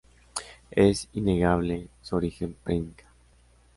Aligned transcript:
Es 0.71 1.09
innegable 1.13 1.89
su 2.01 2.15
origen 2.15 2.55
preinca. 2.63 3.05